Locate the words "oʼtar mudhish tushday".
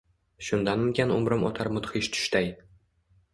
1.51-2.51